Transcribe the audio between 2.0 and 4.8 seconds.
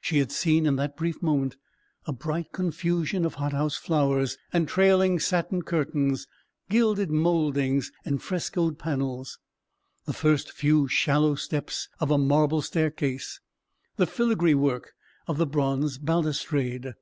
a bright confusion of hothouse flowers, and